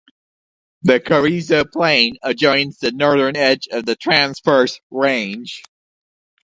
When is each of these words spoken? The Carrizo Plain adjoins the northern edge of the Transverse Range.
The 0.81 0.99
Carrizo 0.99 1.63
Plain 1.71 2.15
adjoins 2.23 2.79
the 2.79 2.91
northern 2.91 3.37
edge 3.37 3.67
of 3.71 3.85
the 3.85 3.95
Transverse 3.95 4.79
Range. 4.89 5.61